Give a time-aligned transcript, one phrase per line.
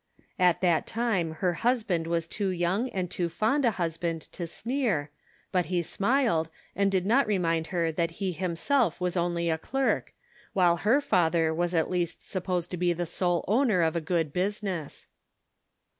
[0.39, 5.11] At that time her husband was too young and too fond a husband to sneer,
[5.51, 10.15] but he smiled, and did not remind her that he himself was only a clerk,
[10.53, 14.33] while her father was at least supposed to be the sole owner of a good
[14.33, 15.05] business.